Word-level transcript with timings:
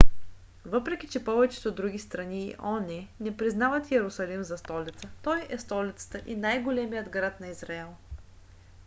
въпреки 0.65 1.07
че 1.07 1.23
повечето 1.25 1.71
други 1.71 1.99
страни 1.99 2.45
и 2.47 2.55
оон 2.63 3.07
не 3.19 3.37
признават 3.37 3.91
йерусалим 3.91 4.43
за 4.43 4.57
столица 4.57 5.09
той 5.23 5.45
е 5.49 5.57
столицата 5.57 6.21
и 6.25 6.35
най-големият 6.35 7.09
град 7.09 7.39
на 7.39 7.47
израел 7.47 7.95